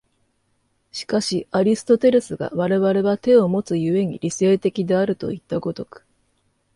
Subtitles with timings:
[0.91, 6.03] しかしアリストテレスが我々は手をもつ故に理性的であるといった如く